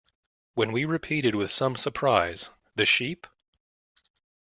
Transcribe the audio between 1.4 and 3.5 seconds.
some surprise, "The sheep?"